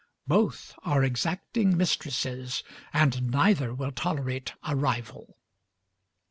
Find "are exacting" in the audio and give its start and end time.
0.83-1.77